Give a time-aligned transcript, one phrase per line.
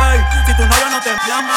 [0.00, 1.54] Ay, si tu novio no te llama,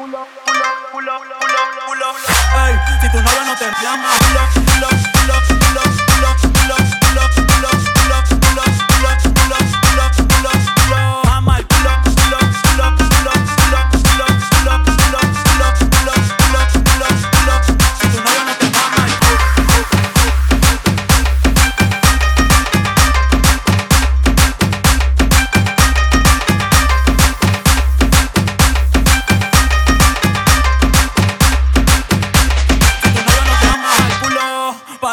[0.00, 0.06] Ey,
[3.02, 4.08] si tu novio no te llama,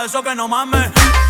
[0.07, 1.26] eso que no mames.